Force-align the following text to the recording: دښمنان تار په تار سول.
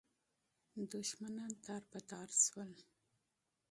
دښمنان 0.93 1.51
تار 1.65 1.83
په 1.91 1.99
تار 2.09 2.29
سول. 2.43 2.71